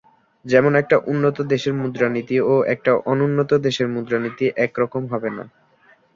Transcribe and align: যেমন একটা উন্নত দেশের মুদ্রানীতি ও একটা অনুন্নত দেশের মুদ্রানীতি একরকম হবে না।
যেমন 0.45 0.71
একটা 0.75 0.97
উন্নত 1.07 1.37
দেশের 1.51 1.73
মুদ্রানীতি 1.81 2.37
ও 2.45 2.65
একটা 2.73 2.91
অনুন্নত 3.05 3.51
দেশের 3.65 3.87
মুদ্রানীতি 3.87 4.45
একরকম 4.65 5.03
হবে 5.07 5.29
না। 5.37 5.43